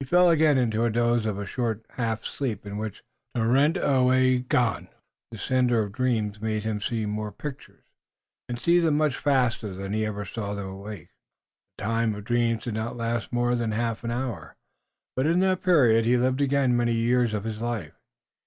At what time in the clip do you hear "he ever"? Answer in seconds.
9.92-10.24